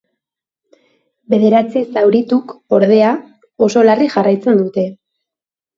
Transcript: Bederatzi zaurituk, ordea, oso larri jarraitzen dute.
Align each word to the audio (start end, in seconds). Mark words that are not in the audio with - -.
Bederatzi 1.33 1.83
zaurituk, 1.99 2.57
ordea, 2.79 3.13
oso 3.69 3.87
larri 3.91 4.13
jarraitzen 4.17 4.63
dute. 4.65 4.93